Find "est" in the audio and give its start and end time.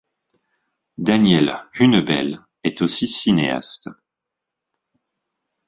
2.63-2.81